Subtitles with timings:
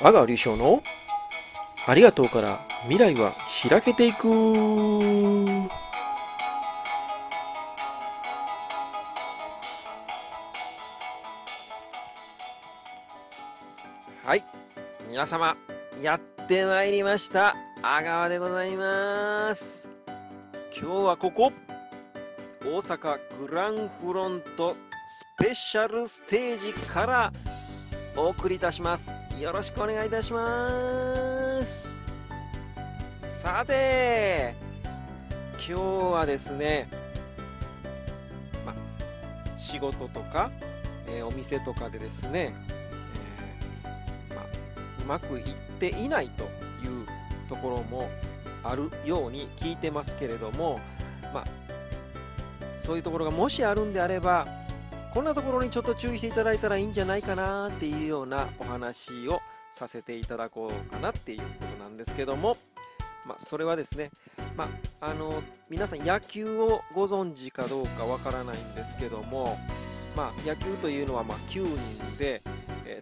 [0.00, 0.82] 阿川隆翔の
[1.86, 2.58] ありがとうから
[2.88, 3.34] 未来は
[3.68, 4.28] 開けていく。
[14.24, 14.42] はい。
[15.08, 15.56] 皆様
[16.02, 17.54] やってまいりました。
[17.82, 19.88] 阿川でございます。
[20.76, 21.52] 今日はここ。
[22.62, 24.78] 大阪グランフロントス
[25.38, 27.32] ペシャルステージから
[28.16, 29.12] お送りいたします。
[29.40, 32.04] よろしくお願いいたします。
[33.18, 34.54] さて
[35.56, 35.72] 今日
[36.12, 36.88] はですね、
[38.64, 38.74] ま、
[39.58, 40.50] 仕事とか、
[41.08, 42.54] えー、お店とかでですね、
[43.84, 44.42] えー、ま、
[45.02, 47.06] うまくいっていないという
[47.48, 48.08] ところも
[48.62, 50.78] あるように聞いてますけれども、
[51.34, 51.44] ま
[52.78, 54.46] そういうところがもしあるんであれば
[55.14, 61.44] こんなところにちょっと注意していただいたらいいんじゃないかなっていうようなお話をさせていただこうかなっていうこ
[61.78, 62.56] となんですけども、
[63.24, 64.10] まあ、それはですね、
[64.56, 64.68] ま
[65.00, 69.56] あ、あの皆さん野球をご存知かどうかわからないんですけども、
[70.16, 72.42] まあ、野球というのはま9人で、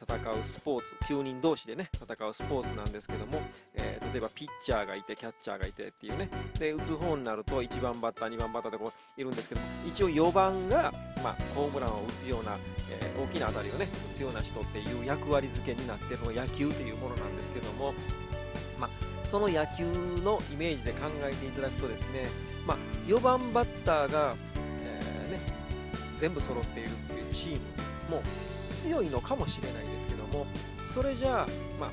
[0.00, 3.40] 戦うスポーツ9人同士でね戦うスポーツなんですけども、
[3.74, 6.28] えー、例えばピッチャーがいてキャッチャーがいてっていうね。
[6.58, 12.56] で打つ方になると1番バッター2番バッターでこういるんですけど一応4番が、まあ、ホームランを打つような、
[13.02, 17.92] えー、大きな当たりをね打つような人っていう役割付けになってるの野球というものなんですけども、
[18.78, 18.90] まあ、
[19.24, 19.84] その野球
[20.22, 22.24] のイメージで考えていただくとですね、
[22.66, 22.76] まあ、
[23.08, 24.34] 4番バッターが、
[24.84, 25.40] えーね、
[26.16, 27.52] 全部揃っているっていうチー
[28.10, 28.22] ムも
[28.82, 30.46] 強いのかもしれないですけども
[30.86, 31.46] それじゃあ、
[31.80, 31.90] まあ、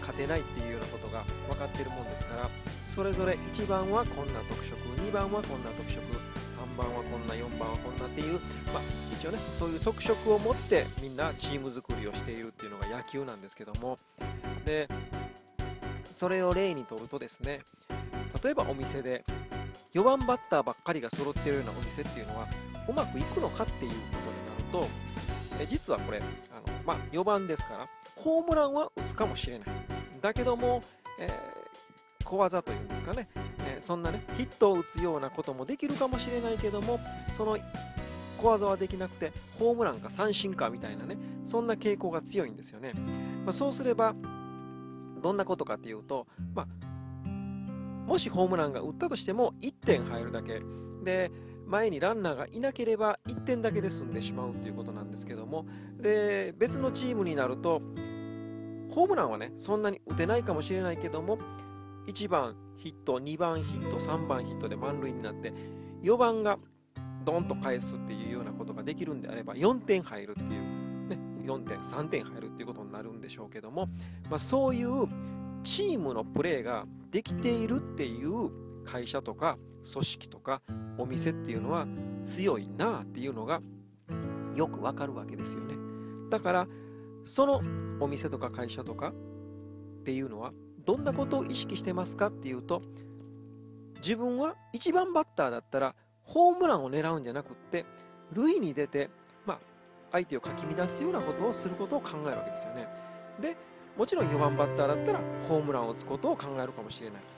[0.00, 2.50] 勝てないっていうようなことが分かってるもんですから
[2.84, 8.40] それぞれ1番はこんな特色2番はこんな特色3番はこんな4番はこんなっていう、
[8.72, 13.98] まあ、一応ねそういう特色を持ってみんなチーム作りをしているっていうのが野球なんですけども
[14.64, 14.88] で
[16.04, 17.60] それを例にとるとですね
[18.42, 19.24] 例えばお店で
[19.94, 22.46] 4番バッターばっかりが揃ってるようなお店っていうのは
[22.88, 23.96] うまくいくのかっていうこ
[24.72, 25.07] とになると
[25.60, 29.68] え実はこれあの、まあ、4番ですからホームランは打つかもしれない。
[30.20, 30.82] だけども、
[31.20, 33.28] えー、小技というんですかね、
[33.66, 37.00] えー、そんなねヒットを打つようなこともできるかもしれないけども
[37.32, 37.56] その
[38.38, 42.92] 小技はできなくてホームランか三振かみたいなねそんな傾向が強いんですよね、
[43.44, 44.14] まあ、そうすれば
[45.22, 47.28] どんなことかっていうと、まあ、
[48.06, 50.60] もしホームランが打ったとしても1点入るだけ。
[51.04, 51.30] で
[51.68, 55.66] 前にランナーがいなければ1点だけで済んでしまうということなんですけども
[56.00, 57.82] で別のチームになると
[58.90, 61.38] ホームランはねそんなに打てないかもしれないけども
[62.08, 65.52] 1番ヒット2番ヒット3番ヒットで満塁になって
[66.02, 66.58] 4番が
[67.24, 73.88] ドンと返すっていうようなことができるんであれば4点入るっていう、ね、4点3点入るっていうことになるんでしょうけども、
[74.30, 75.06] まあ、そういう
[75.62, 79.58] チームのプレーができているっていう会社とか
[79.92, 80.62] 組織とか
[80.96, 81.86] お店っていうのは
[82.24, 83.60] 強いなっていうのが
[84.54, 85.74] よくわかるわけですよね。
[86.30, 86.68] だから
[87.24, 87.60] その
[88.00, 90.52] お店とか会社とかっていうのは
[90.86, 92.80] どんなことを意識してますかっていうと
[93.96, 97.84] 自分は1番バッターだったらホームランを狙うんじゃなくって
[98.32, 99.10] 塁に出て、
[99.44, 99.58] まあ、
[100.12, 102.88] 相手をかき乱すようなことをすることを考えるわけですよね。
[103.38, 103.56] で
[103.98, 107.37] もちろん4番バッターだったらホームランを打つことを考えるかもしれない。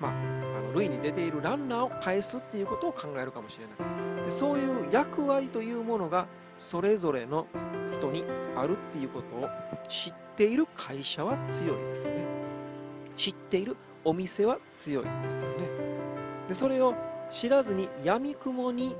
[0.00, 0.14] まあ、あ
[0.60, 4.24] の塁に出ているランナーを返すっていうことを考えるかもしれない。
[4.24, 6.26] でそういう役割というものが
[6.56, 7.46] それぞれの
[7.92, 8.24] 人に
[8.56, 9.48] あるっていうことを
[9.88, 12.24] 知っている会社は強いですよね。
[13.16, 15.68] 知っているお店は強いですよね。
[16.48, 16.94] でそれを
[17.30, 18.96] 知らずにやみくもに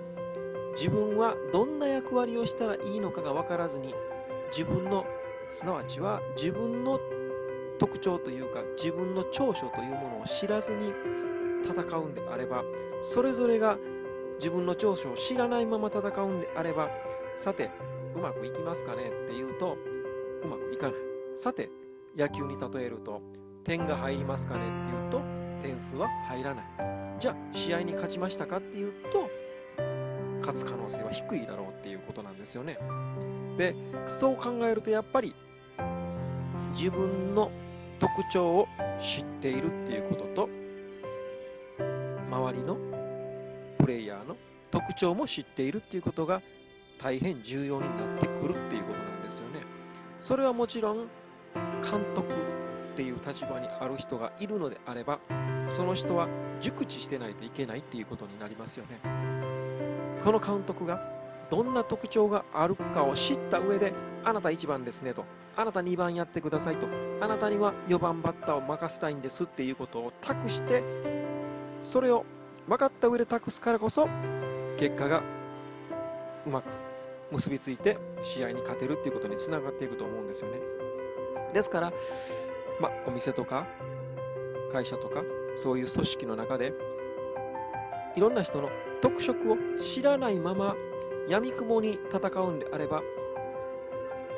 [0.74, 3.94] 自分はどんな役割をしたらいいのかが分からずに
[4.50, 5.06] 自分の
[5.50, 7.00] すなわちは自分の
[7.78, 10.92] 特徴というか自分の長所というものを知らずに
[11.64, 12.62] 戦うんであれば
[13.02, 13.78] それぞれが
[14.38, 16.88] 自分の長所を知らないまま戦うんであれば
[17.36, 17.70] さて
[18.14, 19.76] うまくいきますかねっていうと
[20.44, 20.96] うまくいかない。
[21.34, 21.70] さて
[22.16, 23.22] 野球に例えると
[23.64, 25.20] 点が入りますかねっていうと
[25.62, 26.64] 点数は入らない。
[27.18, 29.28] じゃあ試合に勝ちましたかっていうと
[30.40, 32.78] 勝つ可能性は低いだろうっていうことなんですよね。
[33.56, 33.74] で
[34.06, 35.34] そう考えるとやっぱり
[36.72, 37.50] 自分の
[37.98, 38.68] 特徴を
[39.00, 40.48] 知っているっていうことと
[42.30, 42.76] 周りの
[43.78, 44.36] プレイヤーの
[44.70, 46.40] 特徴も知っているっていうことが
[47.00, 49.60] 大変重要になってくるっていうことなんですよね。
[50.20, 51.08] それはもちろん
[51.82, 52.32] 監督
[52.92, 55.20] っていう立場にある人がいるのであれば
[55.68, 56.28] その人は
[56.60, 59.00] 熟知してないといけないっていうことになりますよね。
[60.16, 61.00] その監督が
[61.50, 63.92] どんな特徴があるかを知った上で
[64.24, 65.24] あなた1番ですねと
[65.56, 66.86] あなた2番やってくださいと
[67.20, 70.82] あなたには4番バッターを任せたいんですっていうことを託して
[71.82, 72.24] それを
[72.68, 74.08] 分かった上で託すからこそ
[74.76, 75.22] 結果が
[76.46, 76.66] うまく
[77.32, 80.58] 結びついて試合に勝てるっていうことにつながっていくと思うんですよね。
[81.52, 81.92] ですから、
[82.80, 83.66] ま、お店とか
[84.72, 85.22] 会社とか
[85.56, 86.72] そういう組織の中で
[88.16, 88.70] いろんな人の
[89.00, 90.74] 特色を知らないまま
[91.28, 93.02] 闇雲に戦うんであれば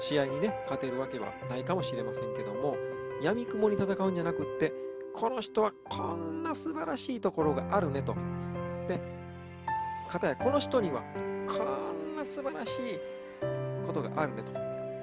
[0.00, 2.76] 試合にね勝てるわけはないかもしれませんけども
[3.22, 4.72] 闇雲に戦うんじゃなくって
[5.14, 8.14] この人はこんな素晴らしいところがあるねと。
[8.88, 9.00] で
[10.08, 11.02] かたやこの人には
[11.46, 11.62] こ
[11.94, 12.98] んな素晴らしい
[13.86, 14.52] ことがあるねと。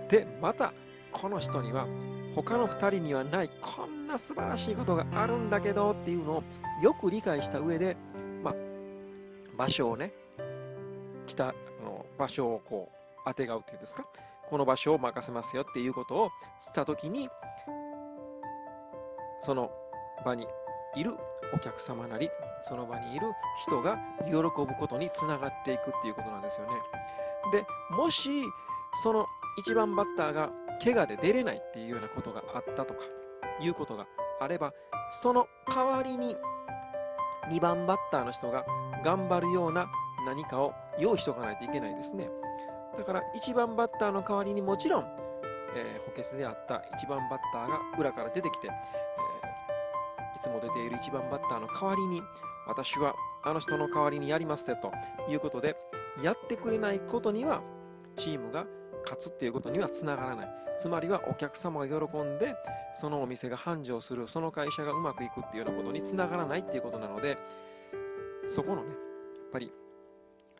[0.09, 0.73] でまた
[1.11, 1.87] この人には
[2.35, 6.43] 他の2人にはないこんな素晴らしいことがあるんだけどっていうのを
[6.81, 7.97] よく理解した上で、
[8.43, 8.55] ま、
[9.57, 10.13] 場所をね
[11.25, 11.53] 来た
[11.83, 14.05] の場所をこう当てがうっていうんですか？
[14.49, 16.29] この場所を任せますよっていうことを
[16.59, 17.29] した時に
[19.39, 19.71] その
[20.25, 20.47] 場に
[20.95, 21.13] いる
[21.53, 22.29] お客様なり
[22.61, 23.27] その場にいる
[23.61, 24.41] 人が喜ぶ
[24.79, 26.73] ことにつながっていくっていうことなんですよね。
[27.51, 27.65] で
[27.95, 28.29] もし
[29.03, 29.25] その
[29.63, 30.49] 1番バッターが
[30.83, 33.01] 怪我で出れないっていうようなことがあったとか
[33.59, 34.05] いうことが
[34.39, 34.73] あれば
[35.11, 36.35] その代わりに
[37.49, 38.65] 2番バッターの人が
[39.03, 39.87] 頑張るような
[40.25, 42.29] 何かを用意しておかないといけないですね。
[42.97, 45.05] だから1番バッターの代わりにもちろん、
[45.75, 52.21] えー、補欠であった1番バッターが裏から出てきて、えー、いつも出ている1番バッターの代わりに
[52.67, 54.91] 私はあの人の代わりにやりますと
[55.29, 55.77] いうことで
[56.21, 57.61] やってくれないことには
[58.15, 58.65] チームが
[59.03, 60.67] 勝つっていうことにはつながらない。
[60.77, 62.55] つまりはお客様が喜んで
[62.93, 67.37] そのお店が繁盛するその会社がうまくいくっていうようなことにつながらないっていうことなので
[68.47, 68.97] そこのねやっ
[69.51, 69.73] ぱり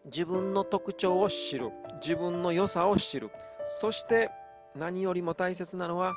[0.05, 1.71] 自分の特徴を知る。
[2.01, 3.31] 自分の良さを知る。
[3.65, 4.29] そして
[4.75, 6.13] 何よりも大切なのは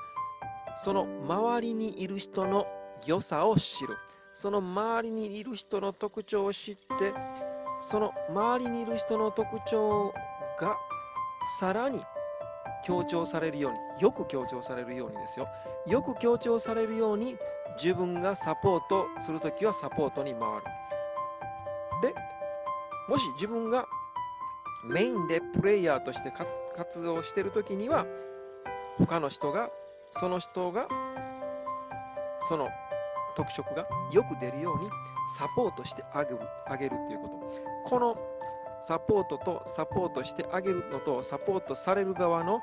[0.76, 2.66] その周りにいる人の
[3.06, 3.96] 良さを知る。
[4.34, 7.12] その周りにいる人の特徴を知って
[7.80, 10.14] その周りにいる人の特徴
[10.58, 10.76] が
[11.58, 12.02] さらに
[12.84, 15.48] 強調されるようによく強調されるようにですよ。
[15.86, 17.36] よく強調されるように
[17.76, 20.62] 自分がサポートするときはサポートに回る。
[22.02, 22.14] で
[23.08, 23.86] もし自分が
[24.84, 26.32] メインでプレイヤーとして
[26.76, 28.06] 活動してる時には
[28.98, 29.70] 他の人が
[30.10, 30.86] その人が
[32.42, 32.68] その
[33.36, 34.90] 特色がよく出るように
[35.36, 38.18] サポートしてあげるあげるっていうことこの
[38.82, 42.60] サポートとサポートしてあげるのとサポートされる側の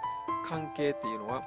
[0.47, 1.43] 関係っていうのは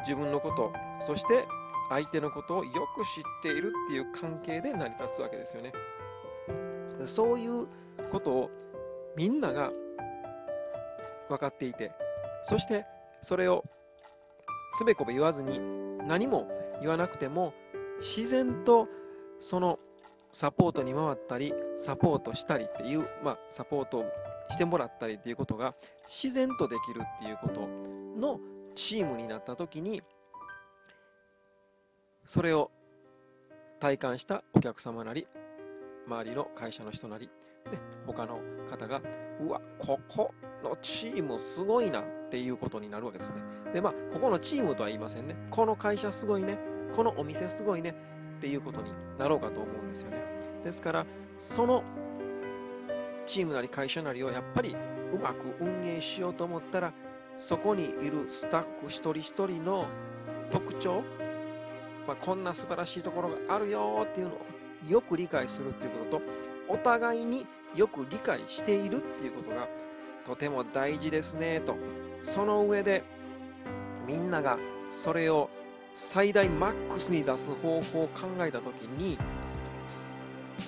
[0.00, 1.46] 自分のことそして
[1.88, 5.72] 相手のことをよく知っているっていう関係で成り立つわけですよね。
[7.06, 7.66] そういう
[8.10, 8.50] ことを
[9.18, 9.72] みんなが
[11.28, 11.90] 分かっていて
[12.44, 12.86] そして
[13.20, 13.64] それを
[14.78, 15.58] つべこべ言わずに
[16.06, 16.48] 何も
[16.80, 17.52] 言わなくても
[17.98, 18.86] 自然と
[19.40, 19.80] その
[20.30, 24.04] サポートに回ったりサポートしたりっていう、まあ、サポート
[24.50, 25.74] してもらったりっていうことが
[26.06, 27.66] 自然とできるっていうこと
[28.20, 28.38] の
[28.76, 30.00] チームになった時に
[32.24, 32.70] それを
[33.80, 35.26] 体感したお客様なり
[36.06, 37.28] 周りの会社の人なり、
[37.68, 39.00] ね、他の方が、
[39.40, 43.40] うわ、ここのチームすごいなっていうことになるわけですね。
[43.72, 45.36] で、まあ、ここのチームとは言いませんね。
[45.50, 46.58] この会社すごいね。
[46.94, 47.94] このお店すごいね。
[48.38, 50.18] っていうことになろうかと思うんですよね。
[50.64, 51.06] ですから、
[51.38, 51.82] その
[53.26, 54.76] チームなり会社なりをやっぱり
[55.12, 56.92] うまく運営しようと思ったら、
[57.36, 59.86] そこにいるスタッフ一人一人の
[60.50, 61.02] 特徴、
[62.06, 64.38] まあ、こんな素晴らしいところがあるよっていうのを
[64.88, 66.22] よく理解するっていうことと
[66.68, 69.68] お互いによく理解しているっていうことが
[70.24, 71.76] とても大事ですねと。
[72.22, 73.04] その上で
[74.06, 74.58] みんなが
[74.90, 75.50] それを
[75.94, 79.18] 最大マックスに出す方法を考えた時に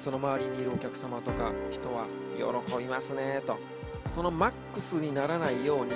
[0.00, 3.58] その周りにいるお客様とか人は喜びますねと。
[4.06, 5.92] そのマックスにならないように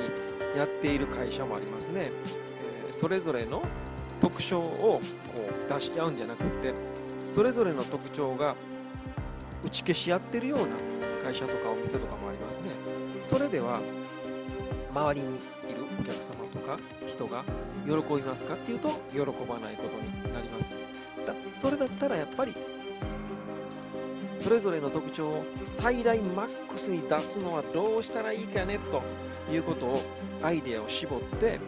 [0.56, 2.12] やっている会社もありますね、
[2.86, 3.62] えー、それぞれの
[4.20, 5.00] 特徴を
[5.32, 6.72] こう出し合うんじゃなくて
[7.26, 8.54] それぞれの特徴が
[9.64, 10.93] 打ち消し合ってるような
[11.24, 12.70] 会社とかお店とかもありますね。
[13.22, 13.80] それでは
[14.92, 15.38] 周りにい
[15.74, 16.76] るお客様とか
[17.06, 17.42] 人が
[17.86, 20.78] 喜びますかっていうと喜ばないことになります。
[21.26, 22.54] だそれだったらやっぱり
[24.38, 29.02] それぞれの特徴を最大マックスに出すのはどうしたらいいかねと
[29.50, 30.02] いうことを
[30.42, 31.58] アイデアを絞って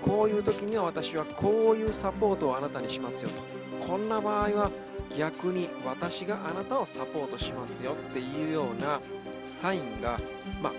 [0.00, 3.61] こういう時には私はこういうサポートをあなたにしますよと。
[3.86, 4.70] こんな場合は
[5.18, 9.00] 逆に私があなたをサポートしますよっていうような
[9.44, 10.18] サインが、
[10.62, 10.72] まあ、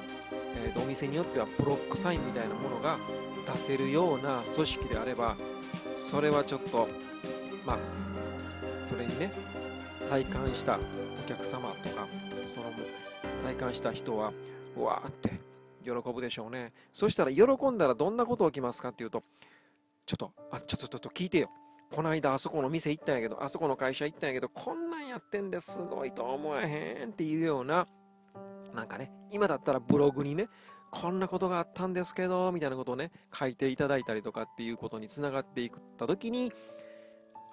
[0.74, 2.98] とお店によってはブロックサインみたいなものが
[3.54, 5.36] 出せるような組織であれば
[5.96, 6.88] それはちょっと
[7.66, 7.78] まあ
[8.86, 9.32] それにね
[10.10, 12.08] 体感したお客様とか
[12.46, 12.72] その
[13.44, 14.32] 体感した人は
[14.78, 15.40] わーって
[15.84, 16.72] 喜ぶでしょうね。
[16.94, 19.24] そしたら喜んだらどんなこと起きますかっていうと
[20.06, 21.50] ちょっとあちょっとちょっと聞いてよ。
[21.94, 27.88] この間あそこの店行ったんやけどあそこの会社行ったんやけどこんなんやってんですごいと思えへんっていうような
[28.74, 30.48] なんかね今だったらブログにね
[30.90, 36.52] こんなことがあったんですけどみたいなことをね書いていただいたりとかっていうことにつながっていった時に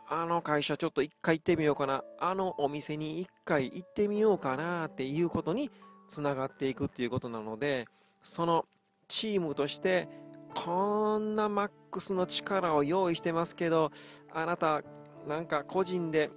[0.09, 5.70] あの会社ちょっと一回行ってみようかなあのお店に一回行ってみようかなっていうことに
[6.09, 7.87] つながっていくっていうことなので
[8.23, 8.64] その
[9.06, 10.09] チームとして
[10.54, 13.90] こんなマックスの力を用意してますけど
[14.33, 14.83] あなた
[15.26, 16.30] なんか個人で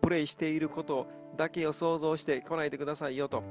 [0.00, 1.06] プレイしていること
[1.36, 3.42] だけを想像してこないでくださいよと。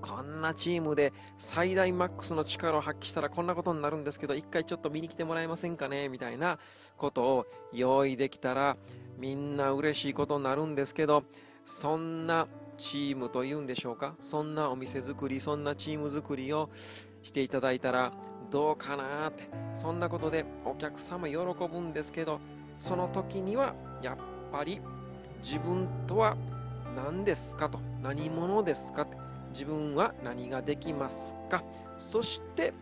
[0.00, 6.08] こんなチームで最大マックスの力を発揮したらこんなことになるんですけど一回ちょっと見に来てもらえませんかね？
[6.08, 6.58] みたいな
[6.96, 8.78] ことを用意できたら
[9.18, 11.24] みんな嬉しいことになるんですけど
[11.66, 12.48] そんな
[12.78, 14.14] チームというんでしょうか？
[14.22, 16.70] そんなお店作りそんなチーム作りを
[17.20, 18.12] していただいたら
[18.50, 22.40] どうかなってそんなことでお客様喜ぶんですけど
[22.78, 24.16] その時にはやっ
[24.50, 24.80] ぱり
[25.42, 26.36] 自分とは
[26.96, 29.16] 何ですかと何者ですかって
[29.52, 31.62] 自分は何ができますか？
[31.98, 32.72] そして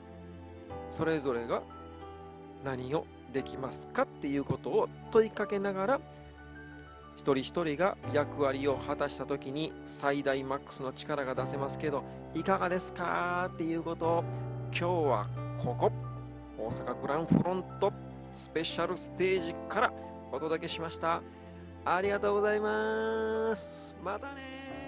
[0.91, 1.63] それぞれが
[2.65, 6.01] 何をできますかっていうことを問いかけながら
[7.17, 14.25] 一人一人が役割を果たした時に最大マックスの力が出せますけどいかがですかっていうことを
[14.71, 15.27] 今日は
[15.65, 15.91] ここ
[16.57, 17.93] 大阪グランフロント
[18.33, 19.93] スペシャルステージから
[20.31, 21.21] お届けしました。
[21.85, 23.97] ありがとうございます。
[24.01, 24.88] またね